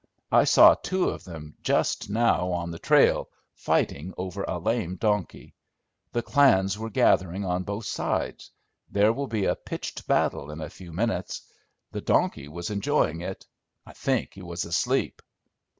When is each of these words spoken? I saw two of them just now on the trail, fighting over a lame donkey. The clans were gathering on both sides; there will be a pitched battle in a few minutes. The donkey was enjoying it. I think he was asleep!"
I 0.31 0.45
saw 0.45 0.73
two 0.73 1.03
of 1.09 1.25
them 1.25 1.53
just 1.61 2.09
now 2.09 2.51
on 2.53 2.71
the 2.71 2.79
trail, 2.79 3.29
fighting 3.53 4.15
over 4.17 4.41
a 4.45 4.57
lame 4.57 4.95
donkey. 4.95 5.53
The 6.11 6.23
clans 6.23 6.75
were 6.75 6.89
gathering 6.89 7.45
on 7.45 7.61
both 7.65 7.85
sides; 7.85 8.49
there 8.89 9.13
will 9.13 9.27
be 9.27 9.45
a 9.45 9.55
pitched 9.55 10.07
battle 10.07 10.49
in 10.49 10.59
a 10.59 10.71
few 10.71 10.91
minutes. 10.91 11.43
The 11.91 12.01
donkey 12.01 12.47
was 12.47 12.71
enjoying 12.71 13.21
it. 13.21 13.45
I 13.85 13.93
think 13.93 14.33
he 14.33 14.41
was 14.41 14.65
asleep!" 14.65 15.21